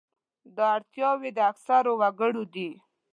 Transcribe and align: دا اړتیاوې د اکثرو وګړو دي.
دا 0.55 0.67
اړتیاوې 0.77 1.29
د 1.33 1.39
اکثرو 1.51 1.91
وګړو 2.01 2.43
دي. 2.53 2.69